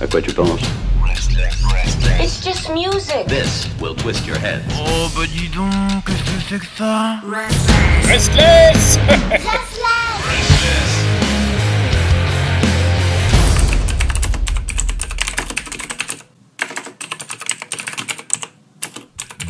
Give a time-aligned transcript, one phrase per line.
[0.00, 0.60] À quoi tu penses
[2.20, 3.26] It's just music.
[3.28, 4.62] This will twist your head.
[4.76, 7.20] Oh bah dis donc, qu'est-ce que c'est que ça
[8.08, 8.98] Restless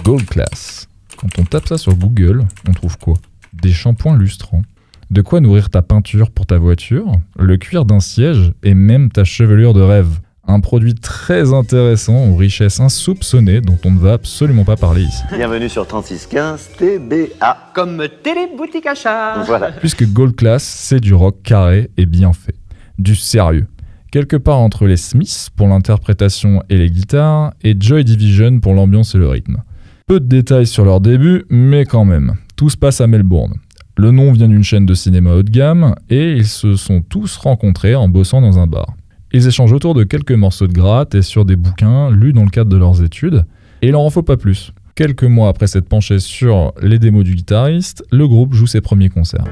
[0.05, 0.87] Gold Class.
[1.17, 3.15] Quand on tape ça sur Google, on trouve quoi?
[3.55, 4.63] Des shampoings lustrants,
[5.11, 9.25] de quoi nourrir ta peinture pour ta voiture, le cuir d'un siège et même ta
[9.25, 10.19] chevelure de rêve.
[10.47, 15.23] Un produit très intéressant aux richesses insoupçonnées dont on ne va absolument pas parler ici.
[15.35, 17.71] Bienvenue sur 3615 TBA.
[17.73, 19.43] Comme téléboutique achat.
[19.47, 19.73] Voilà.
[19.73, 22.55] Puisque Gold Class, c'est du rock carré et bien fait.
[22.99, 23.67] Du sérieux.
[24.13, 29.15] Quelque part entre les Smiths pour l'interprétation et les guitares, et Joy Division pour l'ambiance
[29.15, 29.63] et le rythme.
[30.07, 32.35] Peu de détails sur leur début, mais quand même.
[32.55, 33.55] Tout se passe à Melbourne.
[33.97, 37.39] Le nom vient d'une chaîne de cinéma haut de gamme, et ils se sont tous
[37.39, 38.95] rencontrés en bossant dans un bar.
[39.37, 42.51] Ils échangent autour de quelques morceaux de gratte et sur des bouquins lus dans le
[42.51, 43.45] cadre de leurs études,
[43.83, 44.73] et il leur en faut pas plus.
[44.95, 49.09] Quelques mois après s'être penché sur les démos du guitariste, le groupe joue ses premiers
[49.09, 49.43] concerts.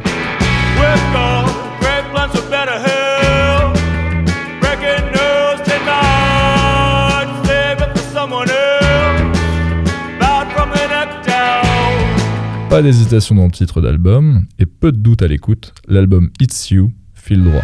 [12.70, 16.92] Pas d'hésitation dans le titre d'album, et peu de doute à l'écoute, l'album It's You
[17.14, 17.62] file droit.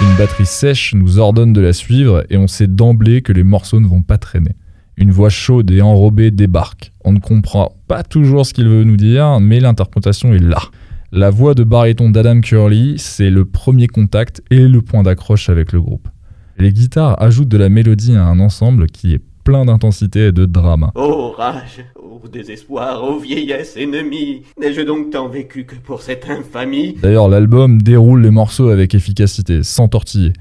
[0.00, 3.80] Une batterie sèche nous ordonne de la suivre et on sait d'emblée que les morceaux
[3.80, 4.52] ne vont pas traîner.
[4.96, 6.92] Une voix chaude et enrobée débarque.
[7.04, 10.58] On ne comprend pas toujours ce qu'il veut nous dire, mais l'interprétation est là.
[11.12, 15.72] La voix de baryton d'Adam Curley, c'est le premier contact et le point d'accroche avec
[15.72, 16.08] le groupe.
[16.58, 20.46] Les guitares ajoutent de la mélodie à un ensemble qui est plein d'intensité et de
[20.46, 20.92] drama.
[20.96, 21.84] Rage,
[22.30, 26.96] désespoir, ô vieillesse ennemie, n'ai-je donc tant vécu que pour cette infamie?
[27.02, 30.32] D'ailleurs, l'album déroule les morceaux avec efficacité, sans tortiller.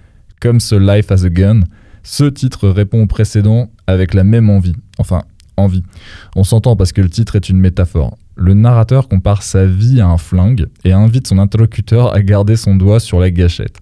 [0.41, 1.61] Comme ce Life as a Gun,
[2.03, 4.75] ce titre répond au précédent avec la même envie.
[4.97, 5.23] Enfin,
[5.57, 5.83] envie.
[6.35, 8.17] On s'entend parce que le titre est une métaphore.
[8.35, 12.75] Le narrateur compare sa vie à un flingue et invite son interlocuteur à garder son
[12.75, 13.77] doigt sur la gâchette.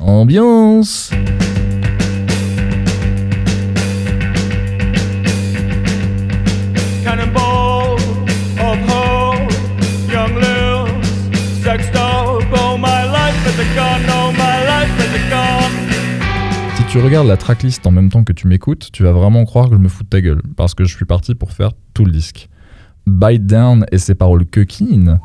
[0.00, 1.10] Ambiance
[17.08, 19.80] regardes la tracklist en même temps que tu m'écoutes, tu vas vraiment croire que je
[19.80, 22.50] me fous de ta gueule, parce que je suis parti pour faire tout le disque.
[23.06, 25.18] Bite Down et ses paroles coquines.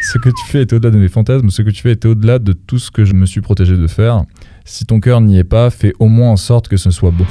[0.00, 2.38] Ce que tu fais est au-delà de mes fantasmes, ce que tu fais est au-delà
[2.38, 4.24] de tout ce que je me suis protégé de faire.
[4.64, 7.26] Si ton cœur n'y est pas, fais au moins en sorte que ce soit beau.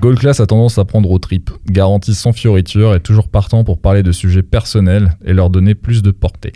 [0.00, 4.02] Gold a tendance à prendre aux tripes, garantie sans fioriture et toujours partant pour parler
[4.02, 6.54] de sujets personnels et leur donner plus de portée.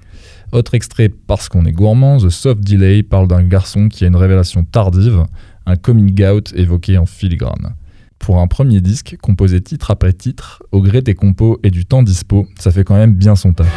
[0.52, 4.16] Autre extrait parce qu'on est gourmand, The Soft Delay parle d'un garçon qui a une
[4.16, 5.24] révélation tardive,
[5.66, 7.74] un coming out évoqué en filigrane.
[8.18, 12.02] Pour un premier disque, composé titre après titre, au gré des compos et du temps
[12.02, 13.68] dispo, ça fait quand même bien son taf.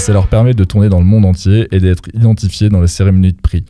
[0.00, 3.34] Ça leur permet de tourner dans le monde entier et d'être identifiés dans les cérémonies
[3.34, 3.66] de prix.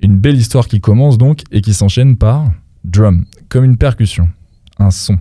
[0.00, 2.52] Une belle histoire qui commence donc et qui s'enchaîne par
[2.84, 4.28] drum, comme une percussion,
[4.78, 5.18] un son,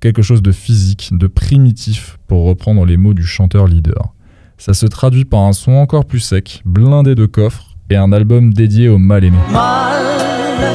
[0.00, 4.14] quelque chose de physique, de primitif, pour reprendre les mots du chanteur leader.
[4.56, 8.52] Ça se traduit par un son encore plus sec, blindé de coffres, et un album
[8.52, 9.36] dédié aux mal aimés.
[9.52, 10.02] Mal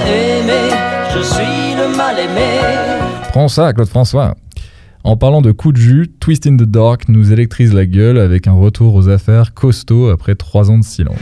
[0.07, 0.69] aimé,
[1.16, 2.59] je suis le mal aimé.
[3.29, 4.35] Prends ça, Claude François
[5.05, 8.47] En parlant de coups de jus, Twist in the Dark nous électrise la gueule avec
[8.47, 11.17] un retour aux affaires costaud après trois ans de silence.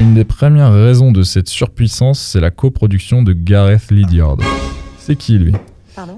[0.00, 4.36] Une des premières raisons de cette surpuissance, c'est la coproduction de Gareth Lydiard.
[4.98, 5.54] C'est qui lui?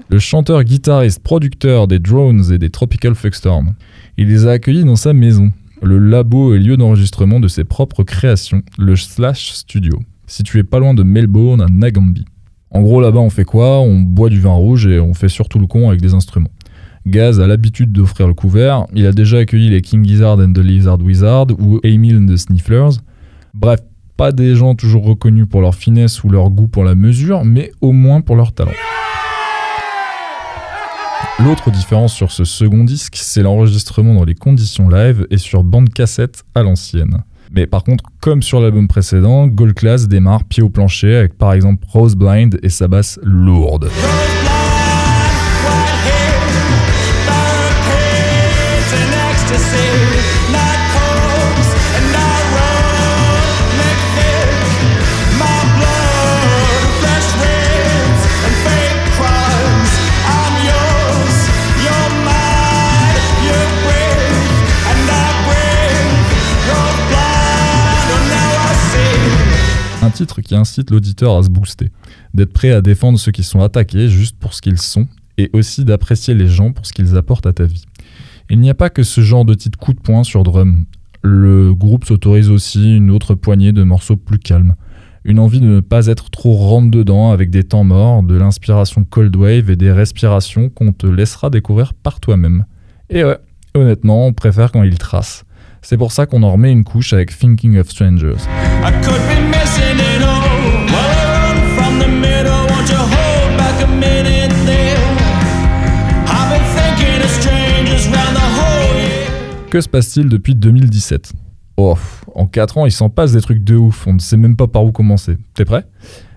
[0.09, 3.73] Le chanteur, guitariste, producteur des Drones et des Tropical Fuckstorm.
[4.17, 5.51] Il les a accueillis dans sa maison,
[5.81, 10.93] le labo et lieu d'enregistrement de ses propres créations, le Slash Studio, situé pas loin
[10.93, 12.25] de Melbourne à Nagambie.
[12.71, 13.81] En gros, là-bas, on fait quoi?
[13.81, 16.49] On boit du vin rouge et on fait surtout le con avec des instruments.
[17.05, 18.85] Gaz a l'habitude d'offrir le couvert.
[18.95, 22.37] Il a déjà accueilli les King Gizzard and the Lizard Wizard ou Emil and the
[22.37, 23.01] Snifflers.
[23.53, 23.81] Bref,
[24.15, 27.71] pas des gens toujours reconnus pour leur finesse ou leur goût pour la mesure, mais
[27.81, 28.71] au moins pour leur talent.
[31.39, 35.89] L'autre différence sur ce second disque, c'est l'enregistrement dans les conditions live et sur bande
[35.89, 37.23] cassette à l'ancienne.
[37.51, 41.53] Mais par contre, comme sur l'album précédent, Gold Class démarre pied au plancher avec par
[41.53, 43.89] exemple Rose Blind et sa basse lourde.
[70.03, 71.89] Un titre qui incite l'auditeur à se booster,
[72.33, 75.07] d'être prêt à défendre ceux qui sont attaqués juste pour ce qu'ils sont,
[75.37, 77.85] et aussi d'apprécier les gens pour ce qu'ils apportent à ta vie.
[78.49, 80.83] Il n'y a pas que ce genre de titres coup de poing sur drum.
[81.21, 84.75] Le groupe s'autorise aussi une autre poignée de morceaux plus calmes.
[85.23, 89.05] Une envie de ne pas être trop rentre dedans avec des temps morts, de l'inspiration
[89.05, 92.65] cold wave et des respirations qu'on te laissera découvrir par toi-même.
[93.09, 93.37] Et ouais,
[93.73, 95.45] honnêtement, on préfère quand ils tracent.
[95.83, 98.37] C'est pour ça qu'on en remet une couche avec Thinking of Strangers.
[98.83, 100.43] I could be missing it all.
[109.69, 111.33] Que se passe-t-il depuis 2017
[111.77, 111.97] Oh,
[112.35, 114.67] en 4 ans, il s'en passe des trucs de ouf, on ne sait même pas
[114.67, 115.35] par où commencer.
[115.55, 115.83] T'es prêt?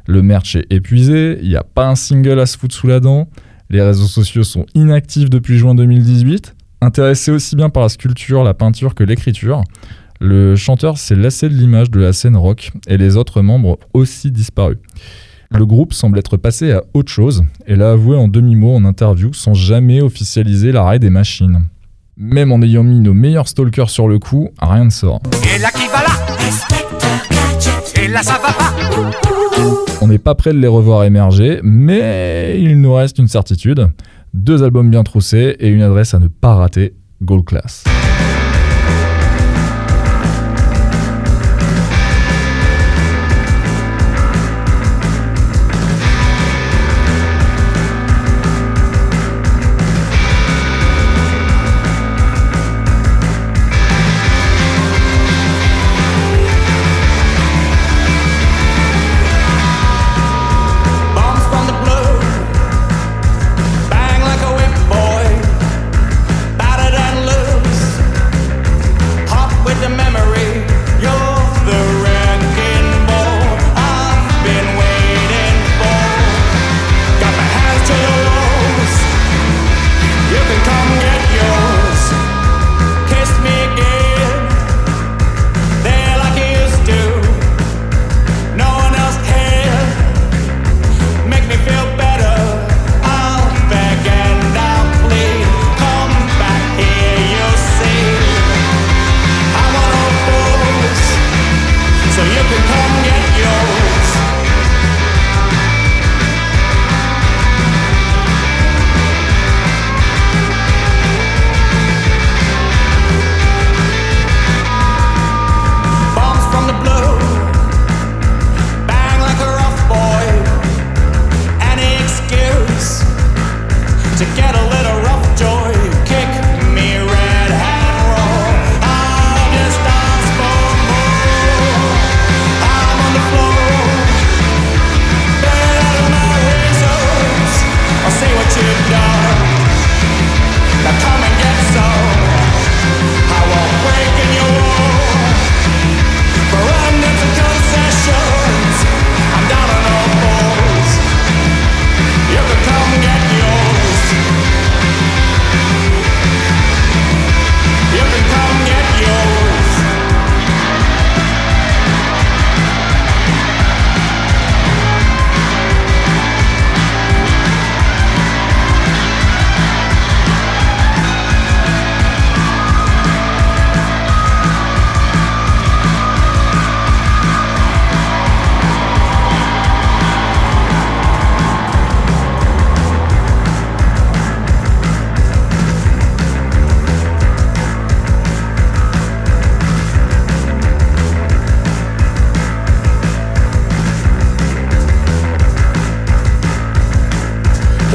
[0.06, 2.98] Le merch est épuisé, il n'y a pas un single à se foutre sous la
[2.98, 3.28] dent,
[3.68, 6.54] les réseaux sociaux sont inactifs depuis juin 2018,
[6.86, 9.62] intéressé aussi bien par la sculpture, la peinture que l'écriture.
[10.20, 14.30] Le chanteur s'est lassé de l'image de la scène rock et les autres membres aussi
[14.30, 14.78] disparu.
[15.50, 19.32] Le groupe semble être passé à autre chose et l'a avoué en demi-mot en interview
[19.32, 21.64] sans jamais officialiser l'arrêt des machines.
[22.16, 25.20] Même en ayant mis nos meilleurs stalkers sur le coup, rien ne sort.
[25.54, 26.14] Et là qui va là?
[28.02, 28.74] Et là ça va pas?
[30.00, 33.88] On n'est pas prêt de les revoir émerger, mais il nous reste une certitude.
[34.36, 37.84] Deux albums bien troussés et une adresse à ne pas rater, Gold Class.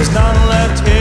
[0.01, 1.00] There's none left here.